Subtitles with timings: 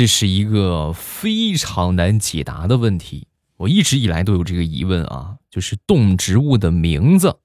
[0.00, 3.28] 这是一个非常难解答的问题。
[3.58, 7.38] 我一直以来都有这个疑问啊，就是动植物的名字。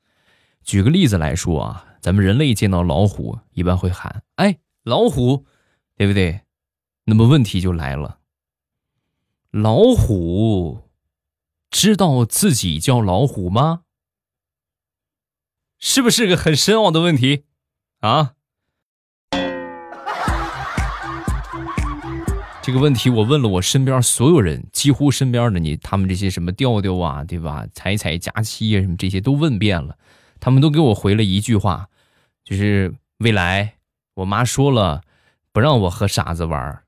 [0.63, 5.45] 举个例子来说啊，咱们人类见到老虎一般会喊“哎，老虎”，
[5.97, 6.43] 对不对？
[7.03, 8.19] 那么问题就来了，
[9.51, 10.83] 老虎
[11.69, 13.81] 知道自己叫老虎吗？
[15.77, 17.43] 是不是个很深奥的问题
[17.99, 18.34] 啊？
[22.75, 27.65] 个问题我问了我身边所有人，几乎身边的你，他们这些什么调调啊，对吧？
[27.73, 29.97] 彩彩、佳期啊，什么这些都问遍了，
[30.41, 31.87] 他们都给我回了一句话，
[32.43, 33.75] 就是未来
[34.15, 35.01] 我妈说了，
[35.53, 36.81] 不让我和傻子玩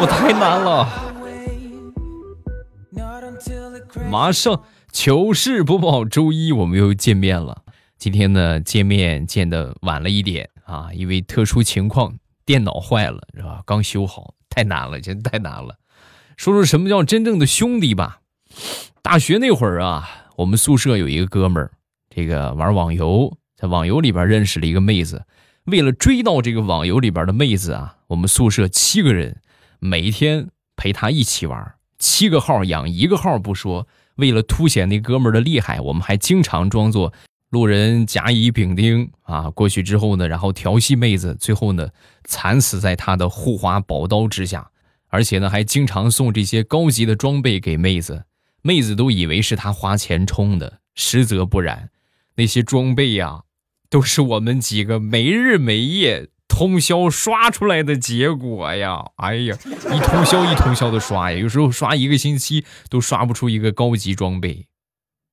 [0.00, 0.88] 我太难了。
[4.10, 7.62] 马上糗事播报，周一我们又见面了。
[7.98, 12.14] 今天呢，见面见的晚了一点啊，因为特殊情况，
[12.46, 13.62] 电脑坏了，是吧？
[13.66, 14.34] 刚修好。
[14.54, 15.76] 太难了，真太难了。
[16.36, 18.20] 说说什么叫真正的兄弟吧。
[19.02, 21.72] 大学那会儿啊，我们宿舍有一个哥们儿，
[22.08, 25.24] 这个玩网游，在网游里边认识了一个妹子。
[25.64, 29.40] 为了追到这个网游里边的妹子啊，我们宿舍七个人
[29.80, 37.12] 每天陪他一起玩，七个号养一个号不说，为了凸显那哥们儿的厉害，我们还经常装作。
[37.54, 41.88] 路人甲乙丙丁啊，过去之后呢，然后调戏妹子，最后呢，
[42.24, 44.72] 惨死在他的护花宝刀之下，
[45.06, 48.24] 而且呢，还经常送这些高级的装备给妹子，
[48.62, 51.90] 妹子都以为是他花钱充的，实则不然，
[52.34, 53.44] 那些装备呀，
[53.88, 59.12] 都是我们几个没日没夜通宵刷出来的结果呀！
[59.18, 64.66] 哎呀，一通宵一通宵的刷呀，有时候刷一个星期都刷不出一个高级装备，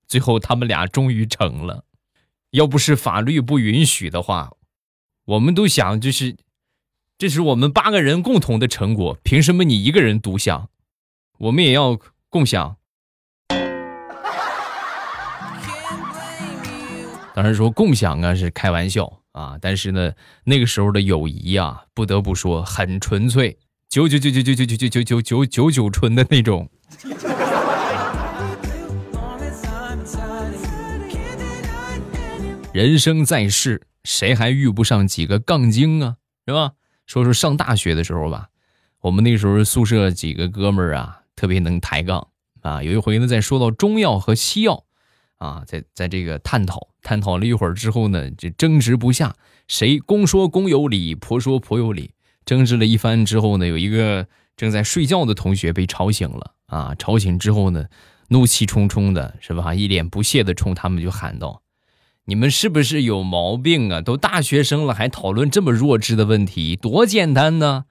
[0.07, 1.85] 最后他们俩终于成了。
[2.51, 4.51] 要不是法律不允许的话，
[5.25, 6.35] 我们都想，就是
[7.17, 10.69] 这是我们八个人共同的成果，凭什么你一个人独享？
[11.37, 11.97] 我们也要
[12.29, 12.75] 共享。
[17.33, 20.11] 当然说共享啊是开玩笑啊，但是呢，
[20.43, 23.57] 那个时候的友谊啊，不得不说很纯粹，
[23.87, 26.69] 九九九九九九九九九九九九九纯的那种。
[32.73, 36.15] 人生在世，谁还遇不上几个杠精啊？
[36.47, 36.71] 是吧？
[37.05, 38.47] 说说上大学的时候吧，
[39.01, 42.29] 我们那时候宿舍几个哥们儿啊，特别能抬杠
[42.61, 42.81] 啊。
[42.81, 44.85] 有一回呢，在说到中药和西药
[45.37, 49.35] 啊，在在这个探讨探讨了一会儿之后呢，这争执不下，
[49.67, 52.13] 谁公说公有理，婆说婆有理。
[52.45, 56.95] 争执了一番之后呢，有一个正在睡觉的同学被吵醒了啊。
[56.95, 57.87] 吵醒之后呢，
[58.29, 59.75] 怒气冲冲的是吧？
[59.75, 61.61] 一脸不屑的冲他们就喊道。
[62.25, 63.99] 你们是不是有毛病啊？
[63.99, 66.75] 都大学生了，还讨论这么弱智的问题？
[66.75, 67.85] 多简单呢！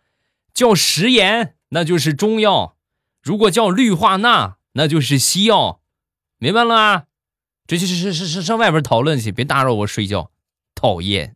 [0.54, 2.76] 叫食盐，那就是中药；
[3.22, 5.80] 如果叫氯化钠，那就是西药。
[6.38, 7.02] 明白了吗？
[7.66, 10.30] 这是是是是上外边讨论去，别打扰我睡觉。
[10.74, 11.34] 讨厌。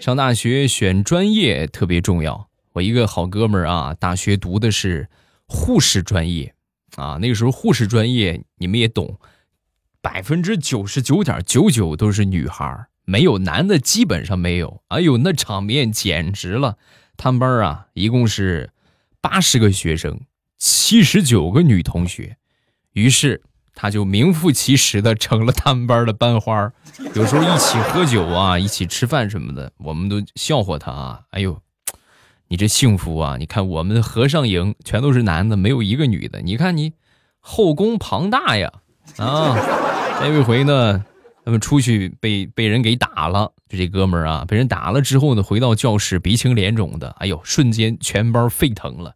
[0.00, 2.48] 上大学选专业特别重要。
[2.72, 5.08] 我一个好哥们儿啊，大学读的是
[5.46, 6.54] 护士专业，
[6.96, 9.18] 啊，那个时候护士专业你们也懂，
[10.00, 14.82] 百分之九十九点九九都是女孩没有男的，基本上没有。
[14.88, 16.78] 哎呦，那场面简直了！
[17.18, 18.70] 他们班啊，一共是
[19.20, 20.20] 八十个学生，
[20.56, 22.38] 七十九个女同学，
[22.92, 23.42] 于是
[23.74, 26.72] 他就名副其实的成了他们班的班花
[27.14, 31.60] 有时候一起喝酒啊，一起吃饭什么的，我们都笑话他啊，哎呦。
[32.52, 33.36] 你这幸福啊！
[33.38, 36.42] 你看我们和尚营全都是男的，没有一个女的。
[36.42, 36.92] 你看你
[37.40, 38.70] 后宫庞大呀！
[39.16, 39.56] 啊，
[40.20, 41.02] 再有一回呢，
[41.46, 49.14] 他们出去被被人给打了，就这哥们儿啊，被人打了之后呢，回到教室鼻青脸肿的，哎呦，瞬间全班沸腾了，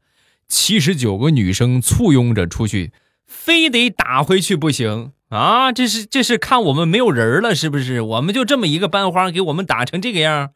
[0.48, 2.92] 七十九个女生簇拥着出去，
[3.26, 5.70] 非得打回去不行啊！
[5.72, 8.00] 这是这是看我们没有人了是不是？
[8.00, 10.52] 我们就这么一个班花，给我们打成这个样。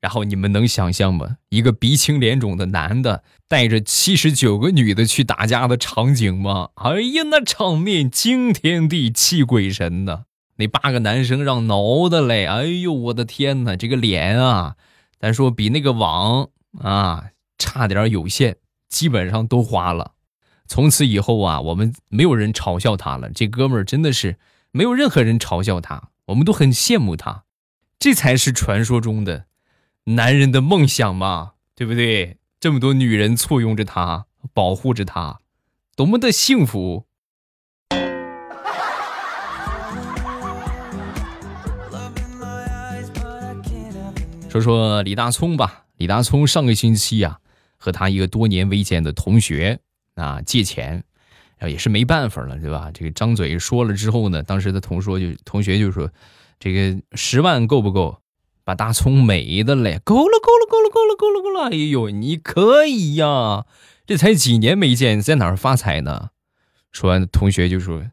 [0.00, 1.38] 然后你们能想象吗？
[1.48, 6.68] 一个鼻青脸肿的男的带着七十九个女的去打架的场景吗？
[6.74, 12.46] 哎呀，那场面惊天地泣鬼神的，那八个男生让挠的嘞！
[12.46, 14.76] 哎呦，我的天哪，这个脸啊，
[15.18, 18.56] 咱说比那个网啊差点有限，
[18.88, 20.12] 基本上都花了。
[20.68, 23.30] 从此以后啊，我们没有人嘲笑他了。
[23.30, 24.36] 这哥们真的是
[24.70, 27.42] 没有任何人嘲笑他，我们都很羡慕他。
[27.98, 29.46] 这才是传说中的。
[30.10, 32.38] 男人的梦想嘛，对不对？
[32.58, 34.24] 这么多女人簇拥着他，
[34.54, 35.40] 保护着他，
[35.96, 37.04] 多么的幸福！
[44.48, 49.78] 说说李大聪吧，李大聪上个星期呀、啊，和他一个多年未见的同学
[50.14, 51.04] 啊借钱，
[51.58, 52.90] 然后也是没办法了，对吧？
[52.94, 56.10] 这个张嘴说了之后呢，当时的同说就同学就说，
[56.58, 58.18] 这个十万够不够？
[58.68, 61.70] 把大葱美的嘞，够了，够了，够了，够了，够了，够了！
[61.70, 63.64] 哎呦，你可以呀，
[64.06, 66.32] 这才几年没见，你在哪儿发财呢？
[66.92, 68.10] 说完，同学就说：“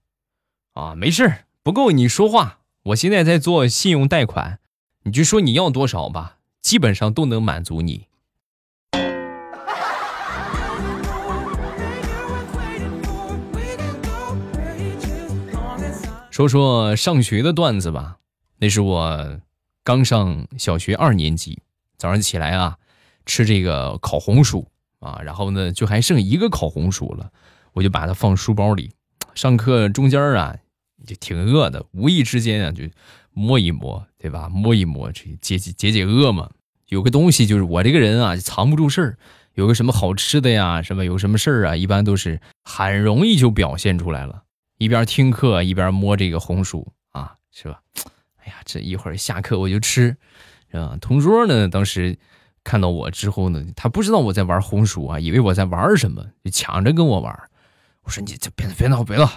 [0.72, 2.60] 啊，没事不够你说话。
[2.84, 4.60] 我现在在做信用贷款，
[5.04, 8.08] 你就说你要多少吧，基本上都能满足你。”
[16.32, 18.20] 说说上学的段子吧，
[18.60, 19.42] 那是我。
[19.86, 21.62] 刚上小学二年级，
[21.96, 22.76] 早上起来啊，
[23.28, 24.68] 吃这个烤红薯
[24.98, 27.32] 啊，然后呢，就还剩一个烤红薯了，
[27.72, 28.92] 我就把它放书包里。
[29.36, 30.58] 上课中间啊，
[31.06, 32.84] 就挺饿的，无意之间啊，就
[33.32, 34.50] 摸一摸，对吧？
[34.50, 36.50] 摸一摸，这解解解解饿嘛。
[36.88, 39.18] 有个东西就是我这个人啊，藏不住事儿，
[39.54, 44.46] 有个什么好吃的呀，什么有什么事儿啊，一般都是很容易就表现出来了。
[44.80, 47.82] 一边听课一边摸这个红薯啊，是吧？
[48.46, 50.16] 哎呀，这一会儿下课我就吃，
[50.72, 50.96] 是吧？
[51.02, 52.18] 同桌呢，当时
[52.64, 57.36] 看到我之后呢，他不知道我在玩红薯啊，以为我在玩什么，就抢着跟我玩。
[58.04, 59.28] 我说你这别别闹别闹，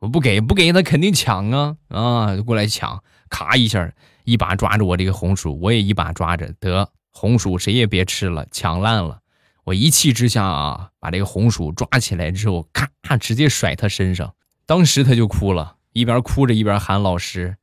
[0.00, 2.36] 我不给不给他肯定抢啊啊！
[2.36, 3.90] 就过来抢，咔一下，
[4.24, 9.20] 一把抓着我这个红薯，我也一把抓着，得红薯谁也别吃了，抢烂了。
[9.64, 14.34] 我一气之下啊，把这个红薯抓起来之后，咔直接甩他身上，
[14.66, 17.56] 当时他就哭了，一边哭着一边喊老师。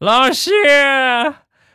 [0.00, 0.50] 老师，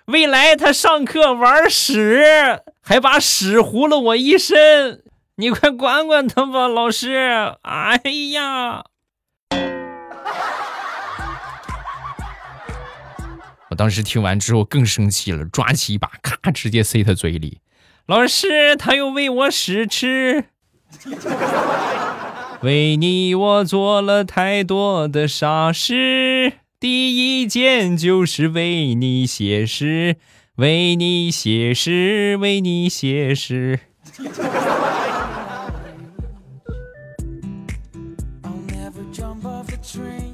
[0.06, 5.04] 未来他上课玩屎，还把屎糊了我一身，
[5.36, 7.56] 你快管管他吧，老师！
[7.62, 8.02] 哎
[8.34, 8.84] 呀，
[13.70, 17.60] 我当时听完之后更生气了，抓起一把，咔，直接塞他嘴里。
[18.08, 20.46] 老师，他又喂我屎吃，
[22.62, 26.54] 为你我做了太多的傻事。
[26.86, 30.18] 第一件就是为你写诗，
[30.58, 33.80] 为你写诗，为你写诗。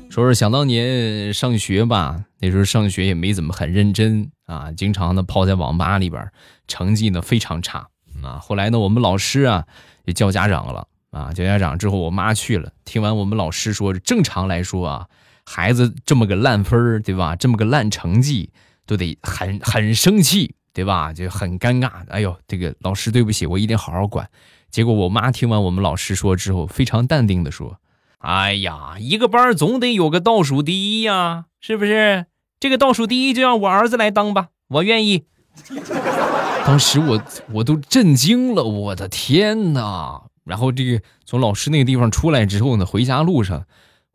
[0.10, 6.30] 说是想当年上学吧，那时候上学也没怎么很认真啊，经常的泡在网吧里边，
[6.68, 7.88] 成绩呢非常差
[8.22, 8.40] 啊。
[8.40, 9.66] 后来呢，我们老师啊
[10.04, 15.08] 也叫家长了啊，叫家长之后，我妈去了，听完我们老师说，正常来说啊。
[15.54, 17.36] 孩子这么个烂分儿，对吧？
[17.36, 18.52] 这么个烂成绩，
[18.86, 21.12] 都得很很生气，对吧？
[21.12, 21.92] 就很尴尬。
[22.08, 24.30] 哎呦，这个老师对不起，我一定好好管。
[24.70, 27.82] 结果我妈听完我们老师说之后，非常淡定的说
[28.20, 32.28] ：“哎呀，一个班总得有个倒数第一呀，是不是？
[32.58, 35.26] 这个倒数第一就让我儿子来当吧，我愿意。
[36.66, 37.22] ”当时我
[37.52, 40.22] 我都震惊了，我的天哪！
[40.46, 43.66] 然后这个从老师那个地方出来之后呢，回家路上。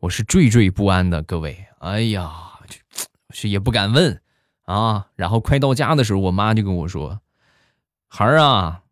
[0.00, 2.30] 我是惴惴不安的，各位，哎呀，
[3.30, 4.20] 是也不敢问
[4.66, 5.06] 啊。
[5.16, 7.22] 然后快到家的时候，我妈就跟我说
[8.06, 8.82] ：“孩儿啊，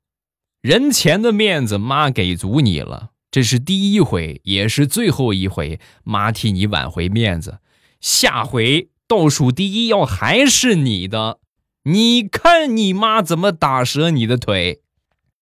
[0.63, 7.59] 人前的面子妈给足你了，这是第一回，也是最后一回，妈替你挽回面子。
[8.01, 11.39] 下回倒数第一要还是你的，
[11.83, 14.81] 你看你妈怎么打折你的腿。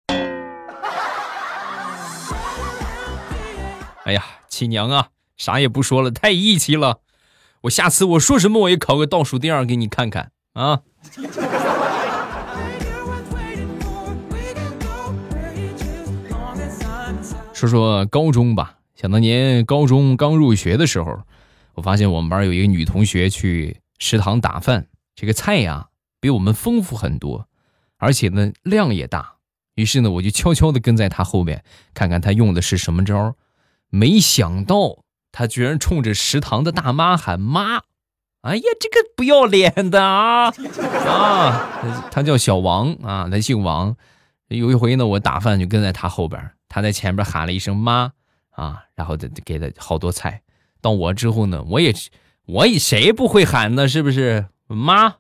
[4.06, 5.10] ”哎呀，亲娘啊！
[5.38, 7.02] 啥也不说了，太义气了。
[7.62, 10.82] 我下次我说什么我也考个倒数第二给你看看啊。
[17.54, 21.22] 说说高中吧，想当年高中刚入学的时候，
[21.74, 25.88] 我发现我们班有一个女同学去食堂打饭，这个菜呀
[26.20, 27.48] 比我们丰富很多，
[27.98, 29.38] 而且呢量也大。
[29.74, 31.64] 于是呢我就悄悄的跟在她后面，
[31.94, 33.36] 看看她用的是什么招。
[33.90, 35.04] 没想到。
[35.32, 37.82] 他居然冲着食堂的大妈喊妈！
[38.42, 40.54] 哎呀，这个不要脸的啊
[41.06, 42.08] 啊！
[42.10, 43.96] 他叫小王啊，他姓王。
[44.48, 48.14] 有一回呢，我打饭就跟在他后边，他在前边喊了一声妈
[48.52, 50.44] 啊，然后给给他好多菜。
[50.80, 51.94] 到我之后呢，我也
[52.46, 53.88] 我也谁不会喊呢？
[53.88, 55.16] 是不是妈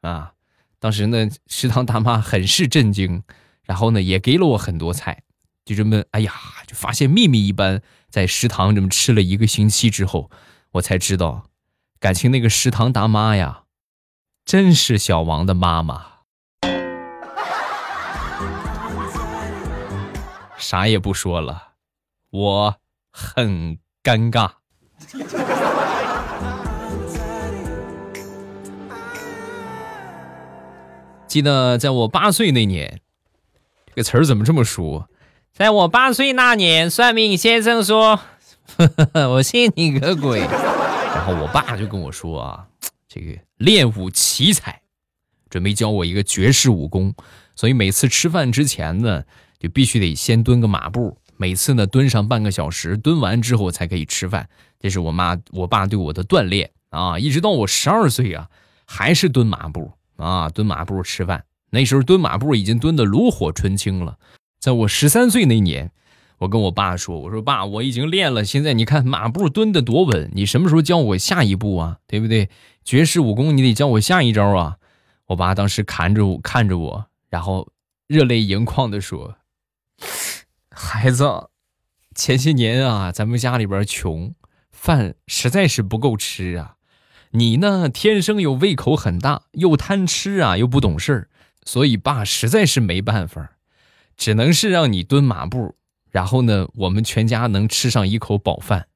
[0.00, 0.32] 啊？
[0.80, 3.22] 当时呢，食堂大妈很是震惊，
[3.62, 5.22] 然后呢，也给了我很多菜。
[5.64, 6.32] 就这么，哎呀，
[6.66, 7.80] 就发现秘密一般。
[8.12, 10.30] 在食堂这么吃了一个星期之后，
[10.72, 11.46] 我才知道，
[11.98, 13.62] 感情那个食堂大妈呀，
[14.44, 16.08] 真是小王的妈妈。
[20.58, 21.68] 啥也不说了，
[22.28, 22.76] 我
[23.10, 24.50] 很尴尬。
[31.26, 33.00] 记得在我八岁那年，
[33.86, 35.08] 这个词儿怎么这么熟？
[35.52, 38.18] 在我八岁那年，算命先生说
[38.78, 40.40] ：“呵 呵我信你个鬼！”
[41.14, 42.66] 然后我爸就跟我说啊，
[43.06, 44.80] 这个练武奇才，
[45.50, 47.14] 准备教我一个绝世武功，
[47.54, 49.24] 所以每次吃饭之前呢，
[49.58, 54.48] 就必须得先蹲个马步，每次呢蹲上半个小时，蹲完之后才可以吃饭。
[54.80, 58.48] 这是我妈我爸对我的锻炼啊，一直到我十二岁啊，
[58.86, 59.92] 还是蹲马步。
[60.16, 64.16] 啊，蹲马步吃饭，那时候蹲马步已经蹲得炉火纯青了。
[64.62, 65.90] 在我十三岁那年，
[66.38, 71.98] 我跟我爸说：“我说爸，我已经练了，现在你看马步蹲的多稳，你什么时候教我下一步啊？
[72.06, 72.48] 对不对？
[72.84, 74.76] 绝世武功你得教我下一招啊！”
[75.26, 77.72] 我爸当时看着我，看着我，然后
[78.06, 79.34] 热泪盈眶地说
[80.70, 81.48] ：“孩子，
[82.14, 84.32] 前些年啊，咱们家里边穷，
[84.70, 86.76] 饭实在是不够吃啊。”
[87.34, 87.88] 你呢？
[87.88, 91.28] 天生有胃口很大，又贪吃啊，又不懂事儿，
[91.64, 93.56] 所以爸实在是没办法，
[94.16, 95.74] 只能是让你蹲马步，
[96.10, 98.86] 然后呢，我们全家能吃上一口饱饭。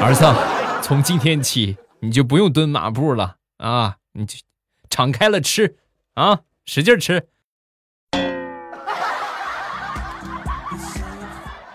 [0.00, 0.24] 儿子，
[0.82, 4.36] 从今天起你就不用蹲马步了啊，你就
[4.90, 5.76] 敞开了吃
[6.14, 7.28] 啊，使劲吃，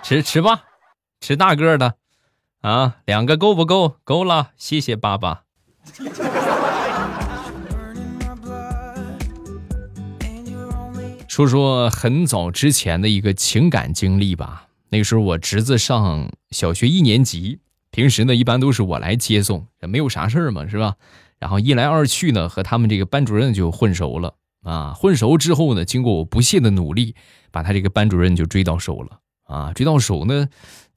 [0.03, 0.63] 吃吃吧，
[1.19, 1.95] 吃大个的
[2.61, 3.97] 啊，两个够不够？
[4.03, 5.43] 够了，谢谢爸爸。
[11.31, 14.67] 说说很早之前的一个情感经历吧。
[14.89, 17.59] 那个时候我侄子上小学一年级，
[17.89, 20.95] 平时呢一般都是我来接送，也没有啥事儿嘛，是吧？
[21.39, 24.33] 然后一来二去呢，和他们这个班主任就混熟了
[24.63, 24.91] 啊。
[24.93, 27.15] 混熟之后呢，经过我不懈的努力，
[27.49, 29.71] 把他这个班主任就追到手了啊。
[29.71, 30.49] 追到手呢。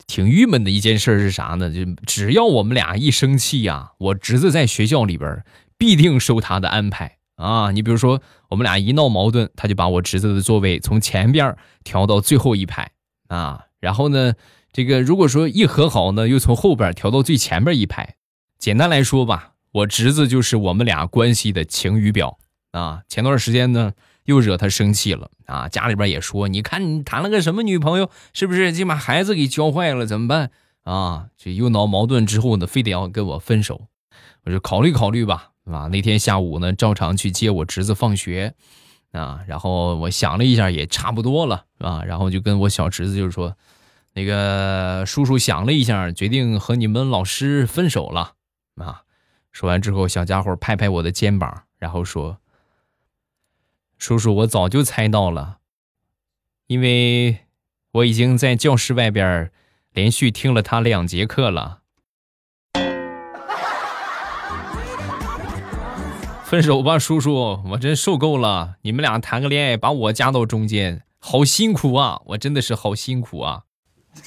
[0.09, 1.71] 挺郁闷的一件事是啥呢？
[1.71, 5.45] 就只要我们俩一生气呀，我侄子在学校里边
[5.79, 7.71] 必定受他的安排啊。
[7.71, 8.21] 你比如说，
[8.55, 12.93] 我们俩一闹矛盾，他就把我侄子的座位从前边调到最后一排
[13.27, 13.65] 啊。
[13.81, 14.35] 然后呢，
[14.73, 18.15] 这个如果说一和好呢，又从后边调到最前边一排。
[18.57, 22.39] 简单来说吧，我侄子就是我们俩关系的晴雨表
[22.71, 23.03] 啊。
[23.09, 23.93] 前段时间呢。
[24.25, 25.69] 又惹他生气了啊！
[25.69, 30.07] 家里边也说，你看你谈了个什么女朋友，是不是就把孩子给教坏了？
[30.07, 30.51] 怎么办
[30.85, 31.27] 啊？
[31.37, 33.89] 这又闹矛盾之后呢，非得要跟我分手。
[34.45, 38.55] 我就考虑考虑吧，啊，那天下午呢，照常去接我侄子放学，
[39.13, 43.57] 啊，然后我想了一下，也差不多了，啊，然后就跟我小侄子就是说，
[44.13, 48.35] 那个叔叔想了一下，决定和你们老师分手了，
[48.77, 49.03] 啊，
[49.53, 52.39] 说完之后，小家伙拍拍我的肩膀，然后说。
[53.97, 55.59] 叔叔，我早就猜到了，
[56.67, 57.39] 因为
[57.93, 59.51] 我已经在教室外边
[59.93, 61.84] 连续听了他两节课了。
[66.55, 68.77] 分手吧，叔叔，我真受够了。
[68.83, 72.23] 你们俩谈个恋爱，把我夹到中间，好辛苦啊！
[72.27, 73.63] 我真的是好辛苦啊。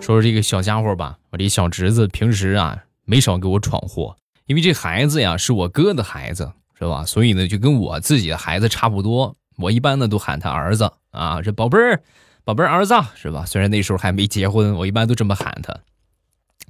[0.00, 2.84] 说说这个小家伙吧，我这小侄子平时啊。
[3.04, 7.04] 没少给我闯祸，因为这孩子呀是我哥的孩子，是吧？
[7.04, 9.36] 所以呢，就跟我自己的孩子差不多。
[9.58, 12.00] 我一般呢都喊他儿子啊，这宝贝儿，
[12.44, 13.44] 宝贝儿儿子，是吧？
[13.44, 15.78] 虽然那时候还没结婚，我一般都这么喊他。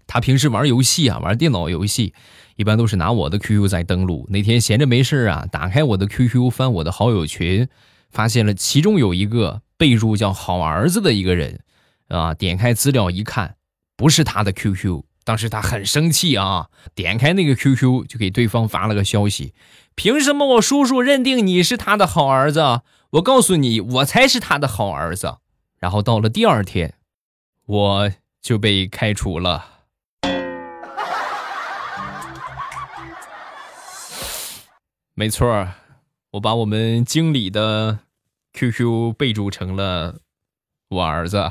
[0.09, 2.15] 他平时玩游戏啊，玩电脑游戏，
[2.57, 4.27] 一般都是拿我的 QQ 在登录。
[4.31, 7.69] 那天闲着没事啊，打开我的 QQ，翻我的好友群，
[8.11, 11.61] 发现了其中有一个备注叫“好儿子”的一个人，
[12.09, 13.57] 啊，点开资料一看，
[13.97, 15.05] 不是他的 QQ。
[15.25, 19.53] 当时他很生气啊，点开那个 QQ 就给对方发了个消息
[19.95, 22.81] ：“凭什么我叔叔认定你是他的好儿子？
[23.11, 25.37] 我告诉你，我才是他的好儿子。”
[25.79, 26.95] 然后到了第二天，
[27.67, 28.11] 我
[28.41, 29.78] 就被开除了。
[35.19, 35.69] 没错，
[36.31, 37.99] 我把我们经理的
[38.53, 40.21] QQ 备注成了
[40.91, 41.51] 我儿子。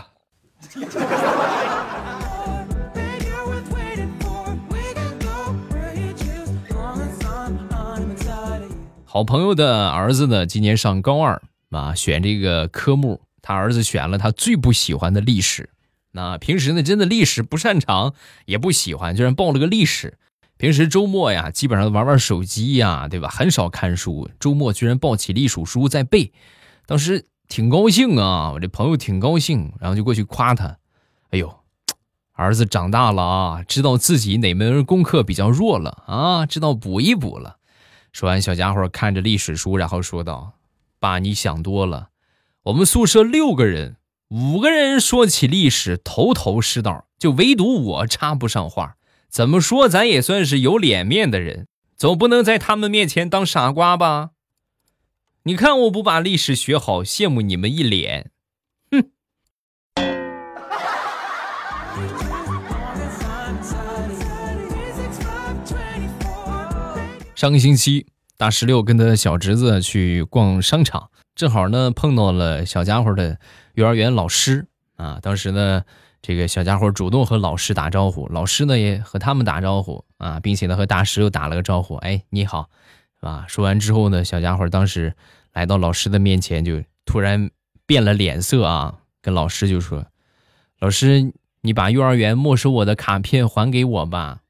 [9.04, 15.70] 好朋友的儿子呢，今年上高二啊，选这个科目，他儿子选了他最不喜欢的历史。
[16.14, 18.14] 那平时呢，真的历史不擅长，
[18.46, 20.18] 也不喜欢，居然报了个历史。
[20.58, 23.30] 平时周末呀，基本上玩玩手机呀，对吧？
[23.30, 24.30] 很少看书。
[24.40, 26.32] 周末居然抱起历史书在背，
[26.88, 30.78] 当时挺高兴啊，我这朋友挺高兴，然后就过去夸他
[31.30, 31.60] ：“哎呦，
[32.34, 37.58] 儿子长大了啊，知道自己哪门功课比较弱了啊，知道补一补了。”
[38.12, 40.54] 说完，小家伙看着历史书，然后说道
[41.00, 42.10] ：“爸，你想多了。
[42.64, 43.98] 我们宿舍六个人，
[44.30, 48.96] 五个人说起历史头头是道，就唯独我插不上话。
[49.30, 54.32] 怎么说咱也算是有脸面的人，总不能在他们面前当傻瓜吧？
[55.44, 58.32] 你看我不把历史学好，羡慕你们一脸。
[58.92, 59.10] 哼。
[67.36, 73.40] 上个星期，大石榴跟他小侄子去逛商场，正好呢碰到了小家伙的
[73.76, 75.20] 幼儿园老师啊。
[75.22, 75.84] 当时呢，
[76.22, 82.70] 这个小家伙主动和老师打招呼，老师呢也和他们打招呼啊，并且呢和大石榴打了个招呼，哎，你好，
[83.20, 83.46] 是吧？
[83.48, 85.16] 说完之后呢，小家伙当时
[85.54, 87.50] 来到老师的面前，就突然
[87.86, 90.06] 变了脸色啊，跟老师就说
[90.80, 94.42] ：“老师，你把幼儿园没收我的卡片还给我吧。”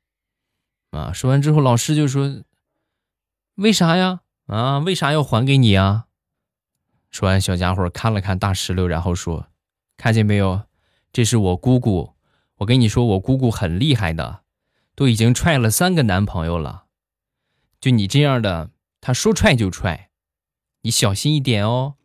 [0.92, 2.42] 啊，说完之后，老师就说。
[3.56, 4.20] 为啥呀？
[4.46, 6.06] 啊，为啥要还给你啊？
[7.10, 9.48] 说完，小家伙看了看大石榴，然后说
[9.98, 10.62] ：“看见没有，
[11.12, 12.14] 这是我姑姑。
[12.58, 14.42] 我跟你说，我姑姑很厉害的，
[14.96, 16.86] 都已经踹了三个男朋友了。
[17.80, 18.72] 就你这样的，
[19.02, 20.10] 她说踹就踹，
[20.82, 21.96] 你小心一点哦。”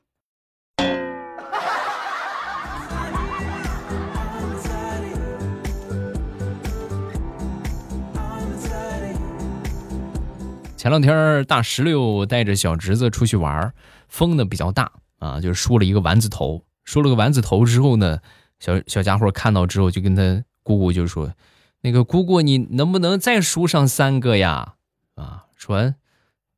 [10.76, 13.73] 前两天大石榴带着小侄子出去玩，
[14.09, 16.64] 风呢比较大啊，就梳了一个丸子头。
[16.85, 18.18] 梳了个丸子头之后呢，
[18.62, 21.35] 小小家伙看到之后就跟他姑姑就说
[21.83, 24.75] ：“那个姑姑，你能不能再输上三个呀？”
[25.19, 25.97] 啊，说，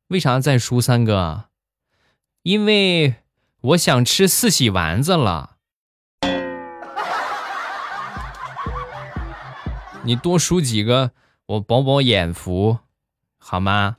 [0.09, 1.45] 为啥再输三个？
[2.43, 3.15] 因为
[3.61, 5.55] 我想吃四喜丸子了。
[10.03, 11.09] 你多输几个，
[11.47, 12.77] 我饱饱眼福，
[13.39, 13.97] 好吗？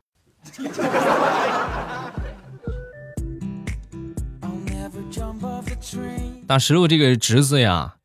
[6.47, 7.96] 大石榴这个侄子呀，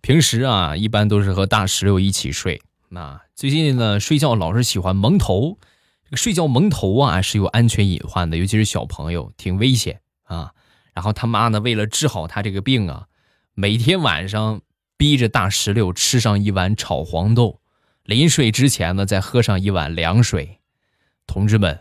[0.00, 2.60] 平时啊一般都是和大石榴一起睡。
[2.88, 5.58] 那最近呢，睡觉老是喜欢蒙头。
[6.04, 10.52] 这个睡觉蒙头啊是有安全隐患的，尤其是小朋友，挺危险啊。
[10.92, 13.06] 然后他妈呢，为了治好他这个病啊，
[13.54, 14.60] 每天晚上
[14.96, 17.60] 逼着大石榴吃上一碗炒黄豆，
[18.04, 20.58] 临睡之前呢再喝上一碗凉水。
[21.26, 21.78] 同志们。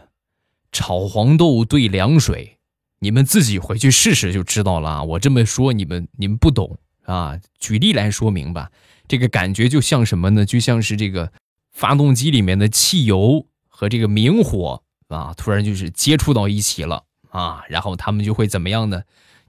[0.72, 2.60] 炒黄豆兑凉水，
[3.00, 5.04] 你们自己回去试试就知道了！
[5.04, 6.78] 我这么说你们你们不懂
[7.12, 7.40] 啊？
[7.58, 8.72] 举例来说明吧，
[9.08, 10.46] 这个感觉就像什么呢？
[10.46, 11.32] 就像是这个
[11.72, 19.02] 发动机里面的汽油和这个明火啊，突然就是接触到一起了啊，然后他们就会怎么样呢？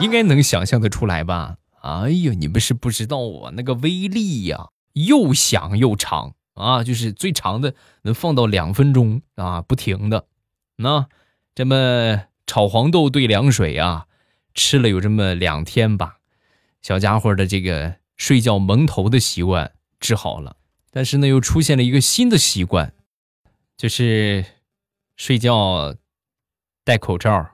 [0.00, 1.56] 应该能想象的出来吧？
[1.82, 10.24] 哎呀，你们是不知道我，那个威力呀，又响又长啊，就是最长的能放到两分钟啊，不停的。
[10.80, 11.08] 那
[11.56, 14.06] 这么炒黄豆兑凉水啊，
[14.54, 16.18] 吃了有这么两天吧，
[16.82, 20.54] 小家伙的这个睡觉蒙头的习惯治好了，
[20.92, 22.92] 但是呢，又出现了一个新的习惯，
[23.76, 24.44] 就是
[25.16, 25.96] 睡觉
[26.84, 27.48] 戴口罩。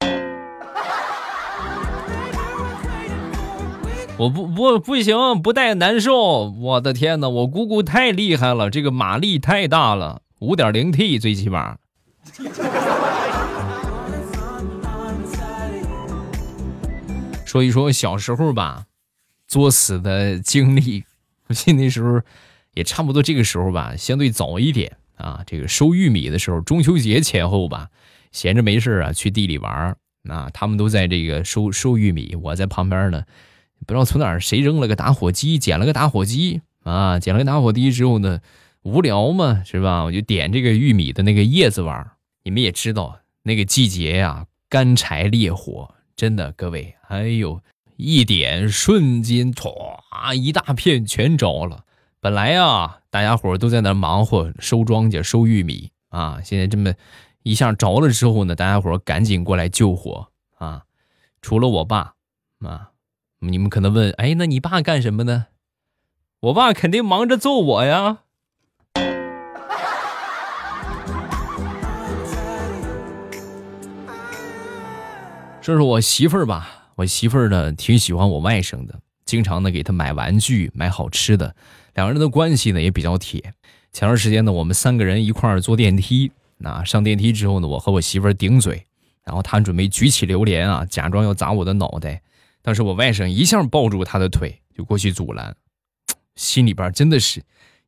[4.16, 6.50] 我不不不行，不戴难受。
[6.50, 11.76] 我的天哪，我姑姑太厉害了，这个马力太大了，五点零 T 最起码。
[17.44, 18.86] 说一说小时候吧，
[19.46, 21.04] 作死的经历。
[21.48, 22.22] 我记得那时候
[22.72, 25.42] 也差不多这个时候吧，相对早一点啊。
[25.46, 27.90] 这个收玉米的时候，中秋节前后吧，
[28.30, 29.94] 闲着没事啊，去地里玩
[30.28, 30.48] 啊。
[30.54, 33.24] 他们都在这个收收玉米，我在旁边呢。
[33.84, 37.18] 不知道从哪儿谁扔了个打火机，捡了个打火机啊！
[37.18, 38.38] 捡了个打火机之后呢，
[38.82, 40.04] 无聊嘛，是吧？
[40.04, 42.10] 我就点这个玉米的那个叶子玩。
[42.42, 47.60] 你们也知道那个季节呀，干柴烈火，真的，各位，哎呦，
[47.96, 51.84] 一点瞬间唰，一大片全着了。
[52.20, 56.92] 本来呀，大家伙都在那忙活收庄稼、收玉米啊，现在这么
[57.42, 60.84] 一下着了之后呢，大家伙赶紧过来救火啊！
[61.40, 62.14] 除了我爸
[62.60, 62.90] 啊。
[63.44, 65.46] 你们可能问，哎，那你爸干什么呢？
[66.38, 68.20] 我爸肯定忙着揍我呀。
[75.62, 81.54] 说说我媳妇儿吧，我媳妇儿呢挺喜欢我外甥的，经常呢给他买玩具、买好吃的，
[81.94, 83.54] 两个人的关系呢也比较铁。
[83.92, 88.84] 前段时间呢，我们三个人一块儿坐电梯，那上电梯之后呢，我和我媳妇儿顶嘴，
[89.22, 92.22] 然后他准备举起榴莲啊，假装要砸我的脑袋。
[92.60, 95.54] 当时我外甥一下抱住他的腿，就过去阻拦，
[96.34, 97.40] 心里边真的是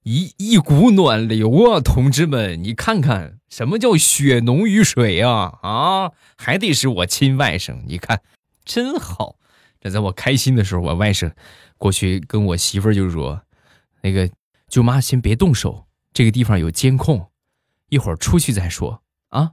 [0.04, 1.80] 一一股暖流啊！
[1.80, 5.61] 同志们，你看看什么叫血浓于水啊！
[5.62, 8.21] 啊，还得是我亲外甥，你看
[8.64, 9.37] 真好。
[9.81, 11.31] 这在我开心的时候，我外甥
[11.79, 13.43] 过去跟我媳妇就说
[14.03, 14.29] ：“那个
[14.67, 17.31] 舅妈先别动手，这个地方有监控，
[17.90, 19.53] 一会儿出去再说啊。”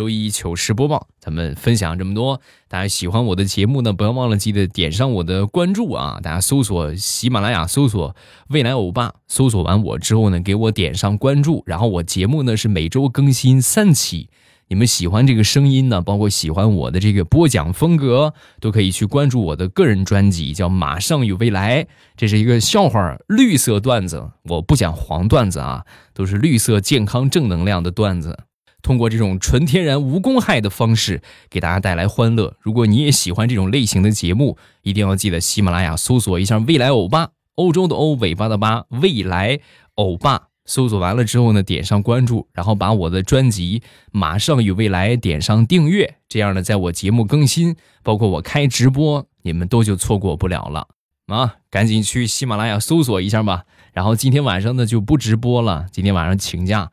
[0.00, 2.40] 周一糗事播报，咱们分享这么多。
[2.68, 6.18] 大家喜欢我的节目呢，不要忘了记得点上我的关注啊！
[6.22, 8.16] 大家搜索喜马拉雅，搜索
[8.48, 11.62] 未来欧巴，搜索完我之后呢，给我点上关注。
[11.66, 14.30] 然后我节目呢是每周更新三期，
[14.68, 21.84] 你们喜欢这个声音呢，包括喜欢我的这个播讲风格，都可以去关注我的个人专辑，叫《马上与未来》。
[22.16, 25.84] 这是一个笑话绿色段子，我不讲黄段子啊，
[26.14, 28.38] 都是绿色、健康、正能量的段子。
[28.82, 32.56] 通过这种纯天然无公害的方式给大家带来欢乐。
[32.60, 39.60] 如果你也喜欢这种类型的节目，一定要记得喜马拉雅搜索一下“未来欧巴”，欧洲的欧，尾巴的巴，未来
[39.94, 40.48] 欧巴。
[40.66, 43.80] 搜索完了之后呢，点上关注，然后把我的专辑
[44.12, 50.86] 《马上与未来》点上订阅，这样呢，在我节目更新，包括我开直播，你们都就错过不了了
[51.26, 51.56] 啊！
[51.70, 53.64] 赶紧去喜马拉雅搜索一下吧。
[53.92, 56.92] 然后今天晚上呢就不直播了，今天晚上请假，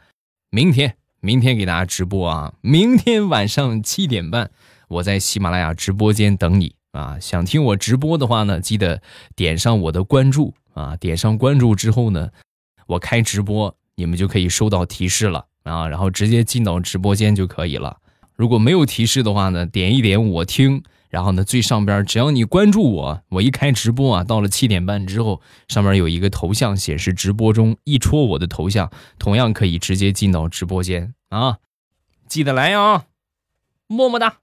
[0.49, 0.95] 明天。
[1.27, 2.53] 明天给大家直播啊！
[2.61, 4.49] 明天晚上七点半，
[4.87, 7.17] 我在喜马拉雅直播间等你啊！
[7.19, 9.01] 想听我直播的话呢，记得
[9.35, 10.95] 点上我的关注啊！
[10.95, 12.29] 点上关注之后呢，
[12.87, 15.89] 我开直播，你们就可以收到提示了啊！
[15.89, 17.97] 然后直接进到直播间就可以了。
[18.37, 20.81] 如果没有提示的话呢，点一点我听。
[21.09, 31.59] 然后呢，最上边只要你关注我，我一开直播啊，到了七点半之后，上面有一个头像显示直播中，一戳我的头像，同样可以直接进到直播间啊，
[32.27, 33.05] 记得来啊，
[33.87, 34.37] 么么哒。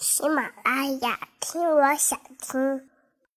[0.00, 2.90] 喜马拉雅听，我想听。